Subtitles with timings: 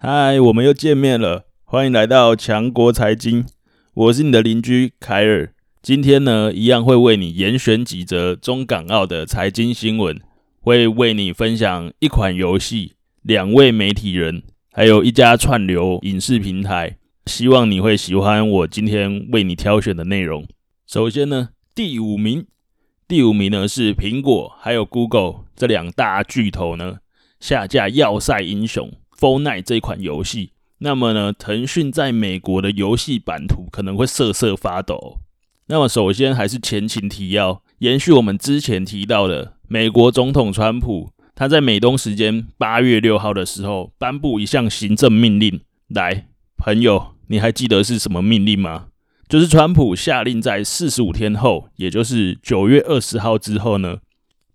[0.00, 3.44] 嗨，我们又见面了，欢迎来到强国财经，
[3.94, 5.52] 我是你的邻居凯尔。
[5.82, 10.20] 今天呢，一样会为你严选几则中港澳的财经新闻，
[10.60, 12.92] 会为你分享一款游戏、
[13.22, 16.96] 两位媒体人，还有一家串流影视平台。
[17.26, 20.46] 希望你会喜欢我今天为你挑选的内容。
[20.86, 22.46] 首先呢，第五名，
[23.08, 26.98] 第五名呢是苹果还有 Google 这两大巨头呢
[27.40, 28.88] 下架《要塞英雄》
[29.18, 30.52] f o r n i t e 这款游戏。
[30.78, 35.18] 那么呢，腾讯在美国的游戏版图可能会瑟瑟发抖。
[35.66, 45.60] 那么，首先还是前情提要，延续我们之前提到的，美国总统川普他在美东时间八月六号的时候颁布一项行政命令。
[45.88, 46.26] 来，
[46.56, 48.86] 朋友，你还记得是什么命令吗？
[49.28, 53.98] 就是川普下令在四十五天后，也就是九月二十号之后呢，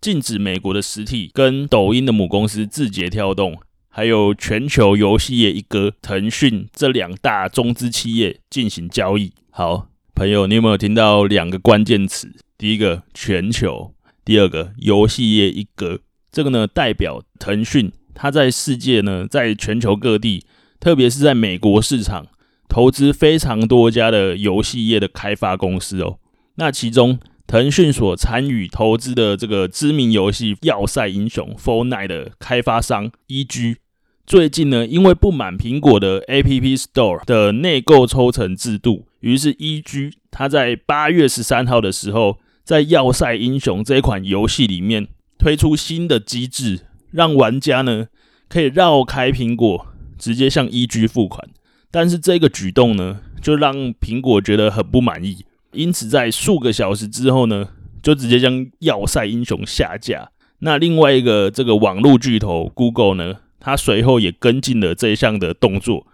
[0.02, 3.60] 禁止美国的实体跟抖音的母公司字节跳动，
[3.96, 9.32] 还有全球游戏业一哥腾讯这两大中资企业进行交易。
[9.52, 9.88] 好。
[10.16, 12.32] 朋友，你有没有听到两个关键词？
[12.58, 16.00] 第一个全球，第二个游戏业一哥。
[16.32, 20.46] 这个呢，代表腾讯它在世界呢，在全球各地，
[20.80, 22.28] 特别是在美国市场，
[22.70, 26.20] 投资非常多家的游戏业的开发公司哦。
[26.56, 33.78] 那其中，腾讯所参与投资的这个知名游戏《要塞英雄》（Fortnite） 的开发商 EG，
[34.26, 39.06] 最近呢，因为不满苹果的 App Store 的内购抽成制度。
[39.20, 48.08] 于是，EG 他在八月十三号的时候，在《要塞英雄》这款游戏里面推出新的机制，让玩家呢
[48.48, 51.50] 可以绕开苹果，直接向 EG 付款。
[51.92, 57.68] 但是这个举动呢，就让苹果觉得很不满意，因此在数个小时之后呢，
[58.02, 60.30] 就直接将《要塞英雄》下架。
[60.60, 66.06] 那另外一个这个网络巨头 Google 呢，他随后也跟进了这一项的动作。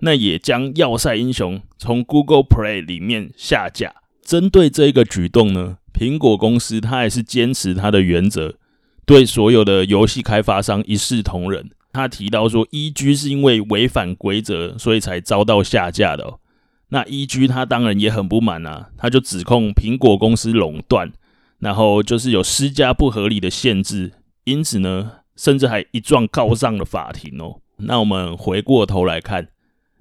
[0.00, 3.94] 那也将《要塞英雄》从 Google Play 里面下架。
[4.22, 8.56] 针对这个举动呢，苹果公司它还是坚持它的原则，
[9.06, 11.70] 对所有的游戏开发商一视同仁。
[11.92, 16.40] 他提到说，EG 是因为违反规则，所以才遭到下架的哦。
[16.90, 21.10] 那 EG 他当然也很不满啊，他就指控苹果公司垄断，
[21.60, 24.12] 然后就是有施加不合理的限制，
[24.44, 27.60] 因此呢，甚至还一状告上了法庭哦。
[27.76, 29.48] 那我们回过头来看。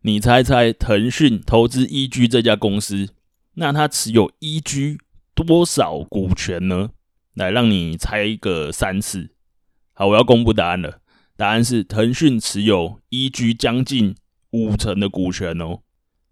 [0.01, 3.09] 你猜猜，腾讯投资 EG 这家公司，
[3.55, 4.99] 那它持有 EG
[5.33, 6.91] 多少股权呢？
[7.33, 9.31] 来，让你猜一个三次。
[9.93, 10.99] 好，我要公布答案了。
[11.35, 14.15] 答案是腾讯持有 EG 将近
[14.51, 15.79] 五成的股权哦。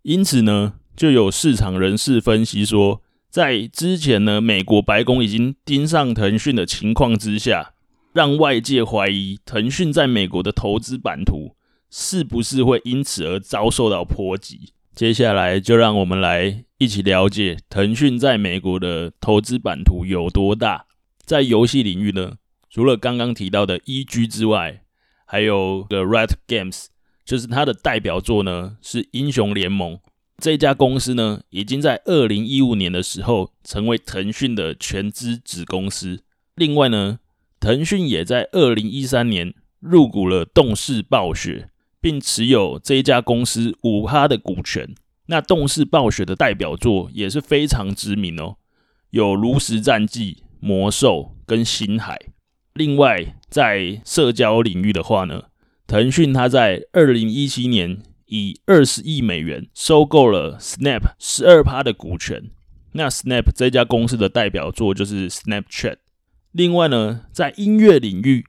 [0.04, 7.73] 因此呢，就有市场人士分析说，在之前呢，美国白宫已经盯上腾讯的情况之下，
[8.14, 11.56] 让外界怀疑腾讯在美国的投资版图。
[11.96, 14.74] 是不是会因此而遭受到波及？
[14.96, 20.88] 接下来就让我们来一起了解腾讯在美国的投资版图有多大。
[21.24, 22.38] 在游戏领域呢，
[22.68, 24.82] 除了刚刚提到的 EG 之外，
[25.28, 26.86] 还有个 Riot Games，
[27.24, 30.00] 就是它的代表作呢是英雄联盟。
[30.40, 36.24] 这家公司呢，已经在二零一五年的时候成为腾讯的全资子公司。
[36.56, 37.20] 另外呢，
[37.64, 41.70] 腾讯也在二零一三年入股了动视暴雪。
[42.04, 44.94] 并持有这一家公司五趴的股权。
[45.28, 48.58] 那动视暴雪的代表作也是非常知名哦，
[49.12, 52.16] 有《炉石战记》、《魔兽》跟《星海》。
[52.74, 55.44] 另外，在社交领域的话呢，
[55.88, 62.52] 腾讯它在二零一七年以二十亿美元收购了 Snap 十二趴的股权。
[62.92, 65.96] 那 Snap 这家公司的代表作就是 Snapchat。
[66.54, 68.46] 另外呢，在音乐领域，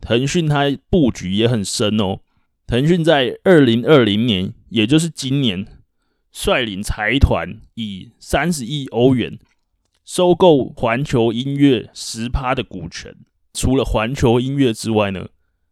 [0.00, 2.20] 腾讯它布局也很深哦。
[2.66, 5.66] 腾讯在二零二零年，也就是今年，
[6.30, 9.38] 率领财团以三十亿欧元
[10.04, 13.16] 收购环球音乐十趴的股权。
[13.54, 15.28] 除了环球音乐之外呢，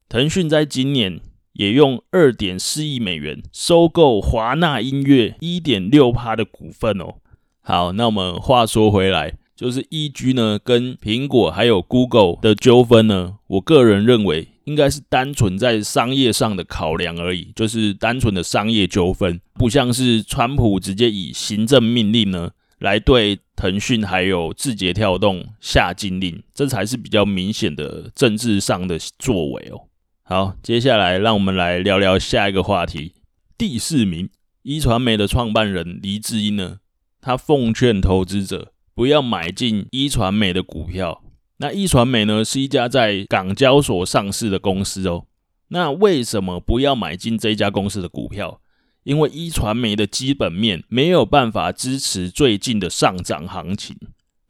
[0.08, 1.20] 腾讯在今年
[1.52, 7.16] 也用二点四亿美元收购华纳音乐一点六趴的股份哦。
[7.60, 14.48] 好，那我们话说回来，就是 EG 呢跟苹果还有 Google 的纠纷呢，我个人认为。
[14.64, 29.82] 应该是单纯在商业上的考量而已，就是单纯的商业纠纷，不像是川普直接以行政命令呢来对腾讯还有字节跳动下禁令，这才是比较明显的政治上的作为哦。
[30.22, 33.12] 好，接下来让我们来聊聊下一个话题。
[33.58, 34.30] 第四名，
[34.62, 36.78] 一传媒的创办人黎智英呢，
[37.20, 41.22] 他奉劝投资者不要买进一传媒的股票。
[41.58, 45.26] 那一传媒呢，是一家在港交所上市的公司哦。
[45.68, 48.60] 那为什么不要买进这家公司的股票？
[49.02, 53.96] 因为一传媒的基本面没有办法支持最近的上涨行情。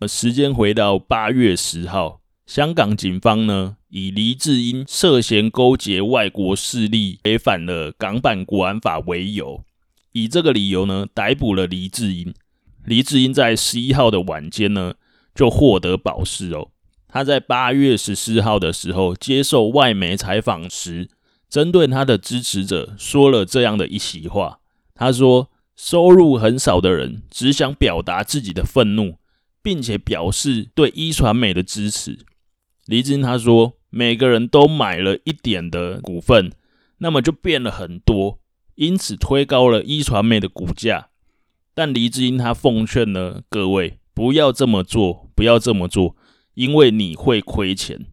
[0.00, 9.64] 而时间回到八月十号，香港警方呢，以黎智英涉嫌勾结外国势力违反了港版国安法为由，
[10.12, 12.35] 以这个理由呢，逮捕了黎智英。
[12.84, 14.94] 黎智英在十一号的晚间呢，
[15.34, 16.69] 就获得保释哦。
[17.08, 21.08] 他在八月十四号的时候接受外媒采访时，
[21.48, 24.58] 针对他的支持者说了这样的一席话，
[24.94, 29.19] 他说：“收入很少的人只想表达自己的愤怒，
[29.62, 32.26] 并且表示对一传媒的支持。”
[32.86, 36.52] 黎智英他说：“每个人都买了一点的股份，
[36.98, 38.40] 那么就变了很多，
[38.75, 41.10] 因此推高了一传媒的股价。”
[41.74, 46.16] 但黎智英他奉劝呢各位不要这么做，不要这么做，
[46.54, 48.06] 因为你会亏钱。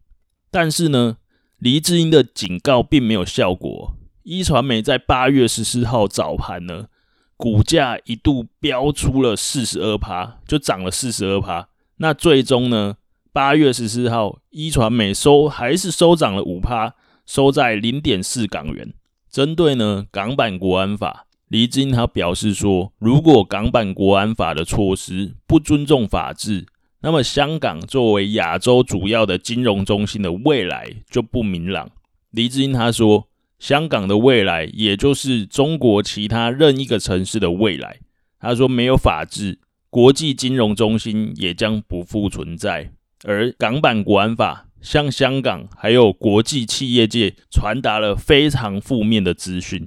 [0.50, 1.18] 但是呢，
[1.58, 3.94] 黎智英的警告并没有效果，
[4.24, 6.88] 一传媒在八月十四号早盘呢，
[7.36, 11.68] 股价一度飙出了四十二趴，就涨了四十二趴。
[11.98, 12.96] 那最终呢，
[13.32, 16.94] 八月十四号，一传媒收还是收涨了五趴，
[17.24, 18.92] 收在零点四港元。
[19.30, 26.64] 针对呢港版国安法，黎智英他表示说，如果港版国安法的措施不尊重法治，
[27.02, 31.90] 那么，香港作为亚洲主要的金融中心的未来就不明朗。
[32.30, 33.28] 黎智英他说，
[33.58, 37.98] 香港的未来也就是中国其他任一个城市的未来。
[38.40, 39.58] 他说，没有法治，
[39.90, 42.92] 国际金融中心也将不复存在。
[43.24, 49.86] 而港版国安法向香港还有国际企业界传达了非常负面的资讯。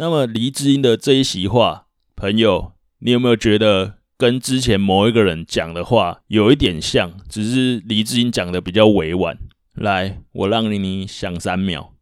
[0.00, 3.96] 那么，黎智英的这一席话，朋友，你有没有觉得？
[4.16, 9.36] 跟之前某一个人讲的话有一点像，只是黎智英讲的比较委婉。
[9.74, 11.94] 来，我让你你想三秒。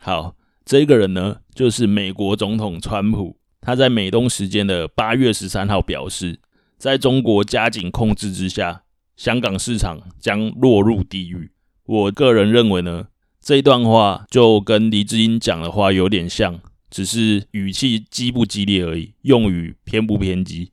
[0.00, 0.36] 好，
[0.66, 3.38] 这个人呢，就是美国总统川普。
[3.62, 6.40] 他在美东时间的八月十三号表示，
[6.76, 8.82] 在中国加紧控制之下，
[9.16, 11.52] 香港市场将落入地狱。
[11.86, 13.06] 我个人认为呢，
[13.40, 16.60] 这一段话就跟黎智英讲的话有点像，
[16.94, 20.70] 只是语气激不激烈而已，用语偏不偏激。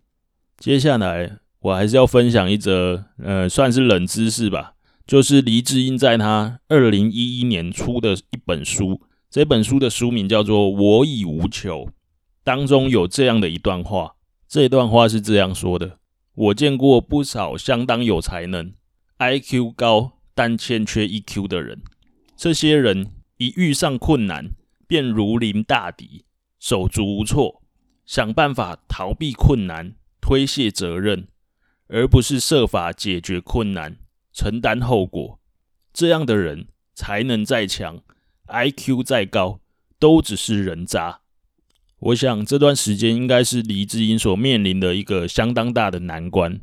[0.60, 4.76] 接下来，我还是要分享一则，呃，算是冷知识吧，
[5.08, 9.02] 就是黎智英在他二零一一年出的一本书，
[9.32, 11.86] 这本书的书名叫做《我已无求》，
[12.44, 14.14] 当中有这样的一段话，
[14.48, 15.98] 这段话是这样说的：
[16.36, 18.74] 我见过不少相当有才能、
[19.18, 21.82] IQ 高但欠缺 EQ 的人，
[22.38, 23.08] 这些人
[23.38, 24.52] 一遇上困难
[24.92, 26.26] 便如临大敌，
[26.60, 27.62] 手足无措，
[28.06, 29.94] 想办法逃避困难。
[30.20, 31.30] 推卸责任，
[31.88, 33.96] 而不是设法解决困难、
[34.34, 35.40] 承担后果。
[35.94, 38.02] 这样的人才能再强
[38.48, 39.62] ，IQ 再高，
[39.98, 41.22] 都只是人渣。
[42.00, 46.60] 我想这段时间应该是黎智英所面临的一个相当大的难关，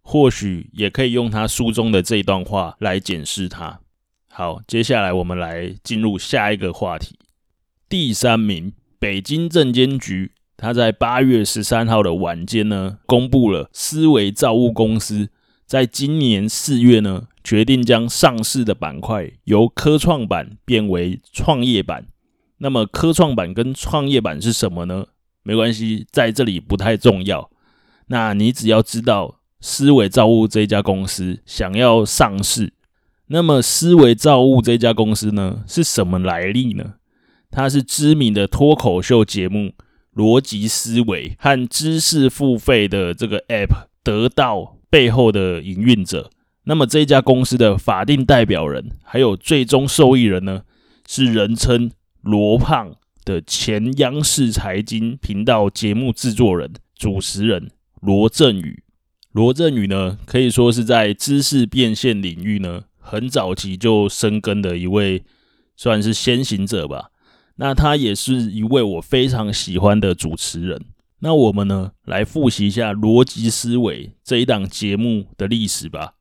[0.00, 3.80] 或许也可以用他书中的这段话来检视他。
[4.30, 7.18] 好，接下来我们来进入下一个话题。
[7.88, 10.32] 第三名，北京证监局。
[10.56, 15.28] 他在八月十三号的晚间呢，公布了思维造物公司
[15.66, 22.08] 在今年四月呢，决定将上市的板块由科创板变为创业板。
[22.58, 25.06] 那么科创板跟创业板是什么呢？
[25.44, 27.48] 没关系，在这里不太重要。
[28.08, 32.72] 那你只要知道思维造物这家公司想要上市，
[33.28, 36.94] 那么思维造物这家公司呢，是什么来历呢？
[37.56, 39.72] 它是知名的脱口秀节目。
[40.14, 46.30] 逻辑思维和知识付费的这个 App 得到背后的营运者，
[46.64, 50.62] 那么这家公司的法定代表人还有最终受益人呢，
[51.06, 51.90] 是人称
[52.22, 52.96] 罗胖
[53.26, 57.70] 的前央视财经频道节目制作人、主持人
[58.00, 58.82] 罗振宇。
[59.32, 65.24] 罗振宇呢，可以说是在知识变现领域呢，很早期就深耕的一位，
[65.76, 67.10] 算是先行者吧。
[67.56, 70.84] 那他也是一位我非常喜欢的主持人。
[71.20, 76.12] 那我们呢，来复习一下《逻辑思维》这一档节目的历史吧。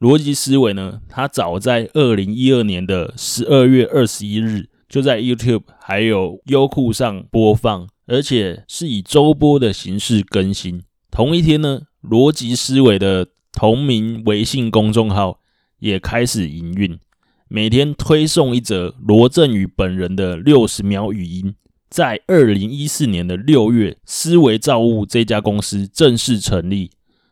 [0.06, 10.82] 《逻辑思维》呢，它早在二零一二年的十二月二十一日就在 YouTube 还有优酷上播放，而且是以周播的形式更新。
[11.10, 15.40] 同一天呢，《逻辑思维》的同名微信公众号
[15.80, 16.98] 也开始营运。
[17.50, 21.54] 每天推送一则罗振宇本人的六十秒语音。
[21.88, 26.90] 在二零一四年的六月，思维造物这家公司正式成立，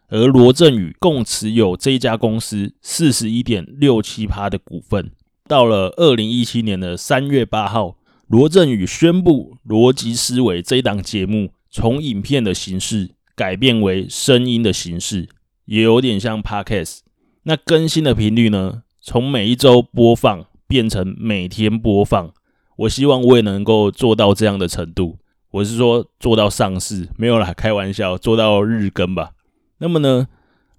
[0.09, 5.11] 而罗振宇共持有这家公司四十一点六七趴的股份。
[5.47, 15.29] 到了二零一七年的三月八号，罗振宇宣布《逻辑思维》这档节目从影片的形式改变为声音的形式，
[15.67, 17.01] 也有点像 Podcast。
[17.43, 22.35] 那更新的频率呢，从每一周播放变成每天播放。
[22.79, 25.19] 我希望我也能够做到这样的程度。
[25.53, 29.31] 我是说做到上市，没有啦，开玩笑，做到日更吧。
[29.79, 30.27] 那么呢，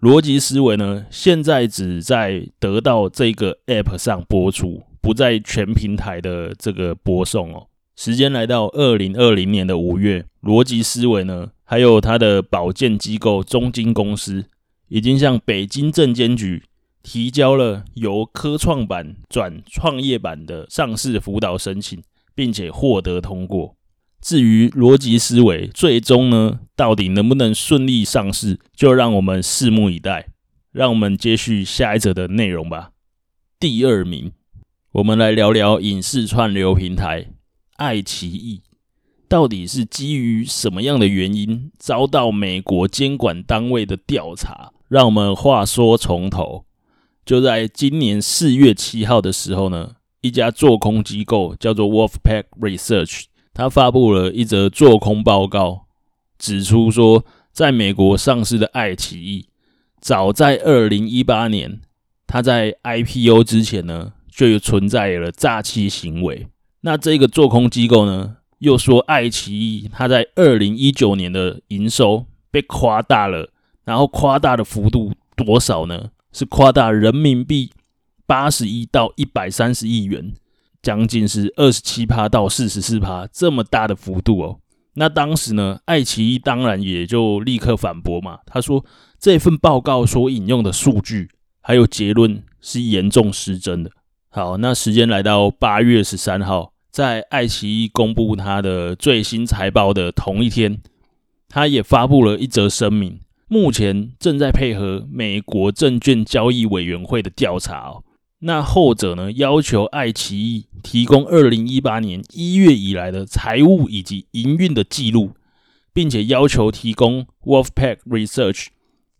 [0.01, 7.67] 逻辑思维呢，现在只在得到这个 App 上播出，不在全平台的这个播送哦。
[7.95, 14.43] 时间来到二零二零年的五月，逻辑思维呢，还有它的保荐机构中金公司，
[14.89, 16.63] 已经向北京证监局
[17.09, 22.03] 提交了由科创板转创业板的上市辅导申请，
[22.35, 23.77] 并且获得通过。
[24.19, 30.27] 至于逻辑思维最终呢，到底能不能顺利上市，就让我们拭目以待。
[30.73, 32.91] 让我们接续下一则的内容吧。
[33.57, 34.33] 第二名，
[34.91, 37.27] 我们来聊聊影视串流平台
[37.77, 38.63] 爱奇艺，
[39.29, 44.73] 到底是基于什么样的原因遭到美国监管单位的调查？
[44.89, 46.65] 让我们话说从头，
[47.27, 53.25] 就在今年四月七号的时候呢，一家做空机构叫做 Wolfpack Research。
[53.53, 55.87] 他发布了一则做空报告，
[56.39, 59.49] 指出说，在美国上市的爱奇艺，
[59.99, 61.81] 早在二零一八年，
[62.25, 66.47] 他在 IPO 之前呢，就有存在了诈欺行为。
[66.79, 73.49] 那这个做空机构呢，又说爱奇艺它在二零一九年的营收被夸大了，
[73.83, 76.11] 然后夸大的幅度多少呢？
[76.37, 77.71] 是夸大人民币
[78.27, 80.33] 八十一到一百三十亿元。
[80.83, 84.59] 将近是二十七趴到四十四趴这么大的幅度哦。
[84.93, 88.37] 那当时呢，爱奇艺当然也就立刻反驳嘛。
[88.45, 88.85] 他说
[89.19, 91.29] 这份报告所引用的数据
[91.61, 93.91] 还有结论是严重失真的。
[94.29, 100.79] 好，那时间来到八月十三号，在爱奇艺公布他的最新财报的同一天，
[101.49, 108.03] 他也发布了一则声明，目前正在配合美国证券交易委员会的调查哦。
[108.39, 115.31] 那后者呢，要求爱奇艺提供二零一八年一月以来的财务以及营运的记录，
[115.93, 118.67] 并且要求提供 Wolfpack Research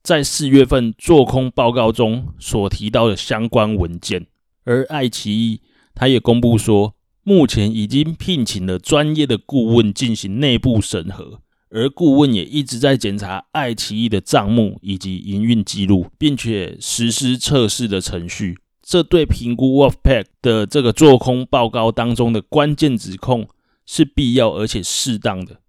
[0.03, 4.27] 在四月份做空报告中所提到的相关文件。
[4.65, 5.62] 而爱奇艺
[5.96, 6.93] 他也公布说，
[7.24, 18.57] 目前已经聘请了专业的顾问进行内部审核，而顾问也一直在检查爱奇艺的账目以及营运记录，并且实施测试的程序。
[18.81, 23.50] 这对评估 Wolfpack 的这个做空报告当中的关键指控
[23.86, 25.59] 是必要而且适当的。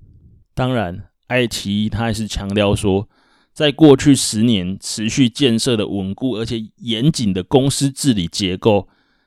[0.55, 3.09] 当然，爱奇艺他还是强调说，
[3.53, 8.87] 在过去十年持续建设的稳固而且严谨的公司治理结构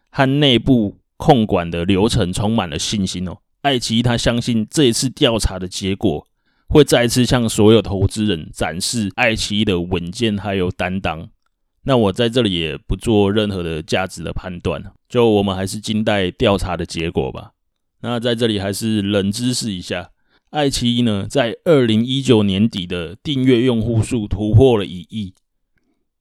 [0.09, 3.39] 和内部控管的流程充满了信心哦。
[3.61, 6.25] 爱奇艺他相信这一次调查的结果
[6.71, 11.27] 会再次向所有投资人展示爱奇艺的稳健还有担当。
[11.83, 17.51] 那我在这里也不做任何的价值的判断，就我们还是静待调查的结果吧。
[17.99, 20.11] 那在这里还是冷知识一下，
[20.51, 25.33] 爱奇艺呢，在二零一九年底的订阅用户数突破了一亿。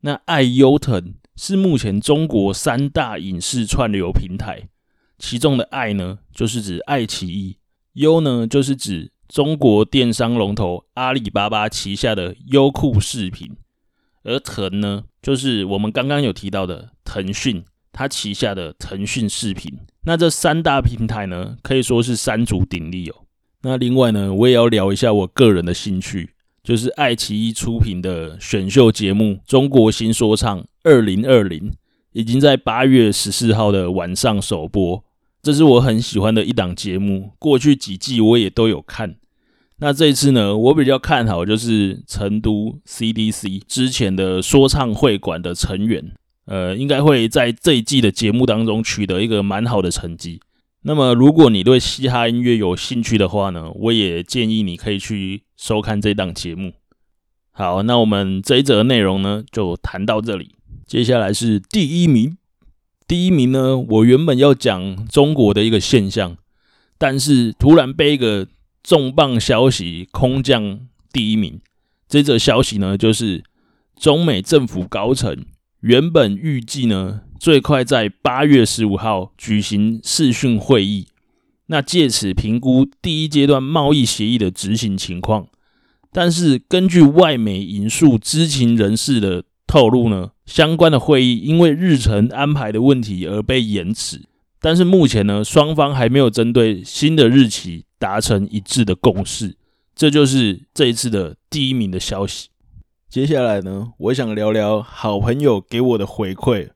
[0.00, 4.68] 那爱优腾是目前中国三大影视串流平台，
[5.16, 7.58] 其中的爱呢，就是指爱奇艺；
[7.92, 13.56] 优呢，就是指中国电商龙头阿里巴巴旗下的优酷视频。
[14.24, 19.72] 而腾呢，就是我们刚刚有提到的腾讯，它旗下的腾讯视频。
[20.04, 23.14] 那这三大平台呢，可以说是三足鼎立哦。
[23.62, 26.30] 那另外呢，我也要聊一下我个人的兴趣，
[26.64, 31.70] 就是爱奇艺出品的选秀节目《中国新说唱二零二零》，
[32.12, 35.04] 已经在八月十四号的晚上首播。
[35.42, 39.16] 这是我很喜欢的一档节目，过去几季我也都有看。
[39.78, 46.12] 那这一次呢，我比较看好就是成都 CDC 之前的说唱会馆的成员，
[46.44, 50.40] 呃，应该会在这一季的节目当中取得一个蛮好的成绩。
[50.82, 56.72] 那么，如果你对嘻哈音乐有兴趣的话呢，我也建议你可以去收看这档节目。
[57.50, 60.54] 好，那我们这一则内容呢，就谈到这里。
[60.86, 62.36] 接下来是第一名，
[63.10, 66.36] 第一名呢，我原本要讲中国的一个现象，
[66.96, 68.46] 但是突然被一个
[68.84, 70.78] 重磅消息空降
[71.12, 71.60] 第一名，
[72.08, 73.42] 这则消息呢，就是
[73.96, 75.44] 中美政府高层
[75.80, 81.08] 原本预计呢，最快在八月十五号举行视讯会议，
[81.66, 85.48] 那借此评估第一阶段贸易协议的执行情况。
[86.12, 94.26] 但是根据外媒引述知情人士的透露呢，相关的会议因为日程安排的问题而被延迟，
[94.60, 99.56] 但是目前呢，双方还没有针对新的日期达成一致的共识。
[99.94, 102.48] 这就是这一次的第一名的消息。
[103.08, 106.70] 接下来呢，我想聊聊好朋友给我的回馈。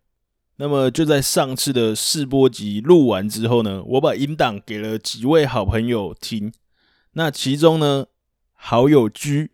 [0.59, 6.53] 那么就在上次的试播集录完之后呢，我把音档给了几位好朋友听。
[7.15, 8.07] 那其中呢，
[8.53, 9.51] 好友 G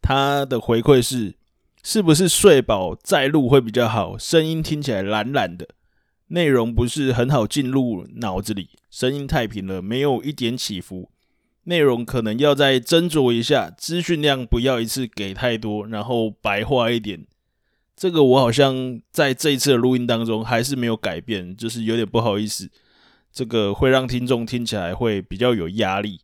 [0.00, 1.34] 他的回馈是。
[1.82, 4.18] 是不是睡饱再录会比较好？
[4.18, 5.66] 声音听起来懒懒的，
[6.28, 11.10] 内容不是很好进入脑子里，声音太平了，没有一点起伏，
[11.64, 17.26] 内容可能要再斟酌一下，资讯量不要一次给太多，然后白话一点。
[17.96, 22.70] 这个我好像在这一次的录音当中还是没有改变，就是有点不好意思，
[23.32, 26.20] 这个会让听众听起来会比较有压力。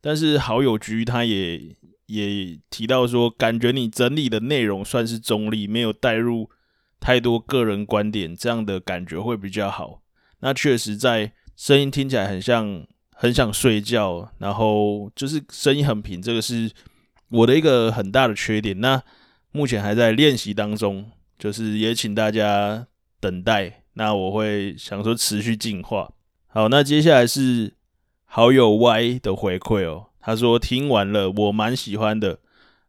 [0.00, 1.76] 但是好友局他也。
[2.10, 6.50] 也提到说，感觉你整理的内容算是中立，没有带入
[6.98, 10.02] 太多个人观点，这样的感觉会比较好。
[10.40, 16.70] 那确实在声音听起来很像很想睡觉，然后就是声音很平，这个是
[17.28, 18.80] 我的一个很大的缺点。
[18.80, 19.02] 那
[19.52, 22.86] 目前还在练习当中，就是也请大家
[23.20, 23.84] 等待。
[23.94, 26.12] 那我会想说持续进化。
[26.46, 27.74] 好，那接下来是
[28.24, 30.09] 好友 Y 的回馈哦。
[30.20, 32.38] 他说听完了，我蛮喜欢的，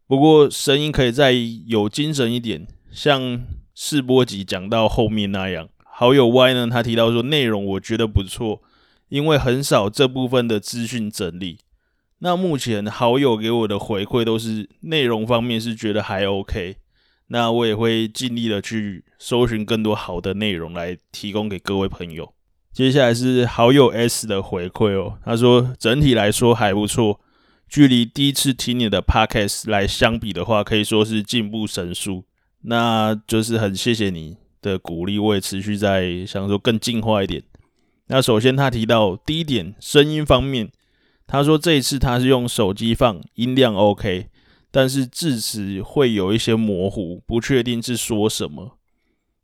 [0.06, 3.42] 不过声音可以再有精神一点，像
[3.74, 5.70] 试播集讲到后面那样。
[5.84, 8.62] 好友 Y 呢，他提到说内容我觉得不错，
[9.10, 11.60] 因为很少这部分的资讯整理。
[12.20, 16.76] 那目前好友给我的回馈都是内容方面是觉得还 OK，
[17.28, 22.34] 那我也会尽力的去搜寻更多好的内容来提供给各位朋友。
[22.74, 27.20] 接下来是好友 S 的回馈哦，他说整体来说还不错，
[27.68, 32.24] 距离第一次听你的 Podcast 来相比的话，可以说是进步神速。
[32.62, 37.44] 那就是很谢谢你的鼓励，我也持续在想说更进化一点。
[38.08, 40.72] 那首先他提到第一点，声音方面，
[41.28, 44.28] 他说这一次他是用手机放，音量 OK，
[44.72, 48.78] 但是字词会有一些模糊，不确定是说什么。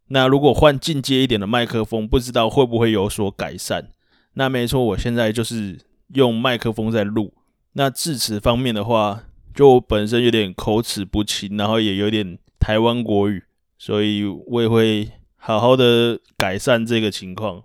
[0.09, 3.87] 那如果换进阶一点的麦克风，不知道会不会有所改善？
[4.33, 5.79] 那没错，我现在就是
[6.13, 7.33] 用麦克风在录。
[7.73, 13.43] 那字词方面的话，就我本身有点口齿不清，然后也有点台湾国语，
[13.77, 17.63] 所以我也会好好的改善这个情况。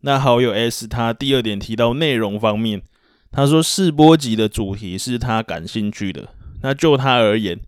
[0.00, 2.82] 那好友 S 他第二点提到内容方面，
[3.30, 6.28] 他说试播集的主题是他感兴趣的。
[6.62, 7.60] 那就他而言，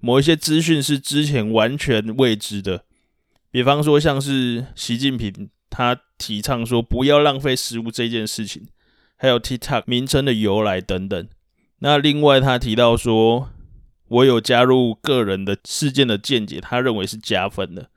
[0.00, 2.84] 某一些资讯是之前完全未知的。
[3.52, 8.66] 比方说，像是习近平他提倡说不要浪费食物这件事情，
[9.16, 11.28] 还有 TikTok 名称的由来等等。
[11.80, 13.50] 那另外他提到说，
[14.08, 17.90] 我有加入个人的事件的见解，他认为是加分的。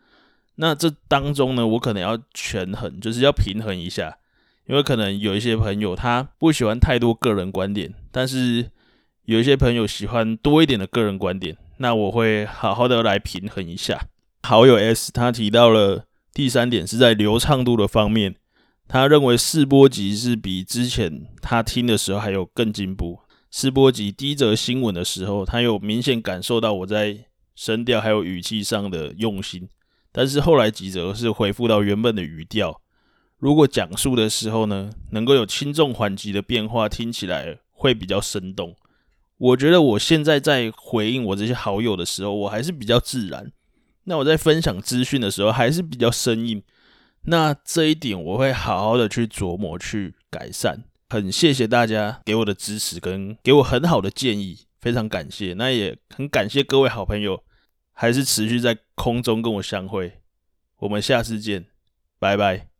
[0.55, 4.17] 那这当中呢，我可能要权衡，就是要平衡一下，
[4.67, 8.71] 因为可能有一些朋友他不喜欢太多个人观点，但是
[9.23, 14.07] 有一些朋友喜欢多一点的个人观点，那我会好好的来平衡一下。
[14.45, 18.35] 好友 S 他提到了第三点是在流畅度的方面，
[18.87, 23.21] 他认为试播集是比之前他听的时候还有更进步。
[23.49, 29.67] 试播集第一则新闻的时候，他有明显感受到我在声调还有语气上的用心，
[30.11, 32.79] 但是后来几则是恢复到原本的语调。
[33.39, 38.75] 如果讲述的时候呢，能够有轻重缓急的变化，听起来会比较生动。
[39.39, 43.51] 我觉得我现在在回应我这些好友的时候，我还是比较自然。
[44.05, 46.63] 那我在分享资讯的时候还是比较生硬，
[47.23, 50.83] 那这一点我会好好的去琢磨去改善。
[51.09, 55.53] 很谢谢大家给我的支持跟给我很好的建议，非常感谢。
[55.53, 57.43] 那也很感谢各位好朋友，
[57.93, 60.21] 还是持续在空中跟我相会。
[60.77, 61.65] 我们下次见，
[62.19, 62.74] 拜拜。